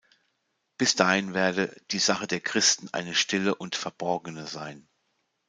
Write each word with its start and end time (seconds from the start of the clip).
Bis 0.79 0.95
dahin 0.95 1.35
werde 1.35 1.79
„die 1.91 1.99
Sache 1.99 2.25
der 2.25 2.39
Christen 2.39 2.89
eine 2.91 3.13
stille 3.13 3.53
und 3.53 3.75
verborgene 3.75 4.47
sein“. 4.47 4.89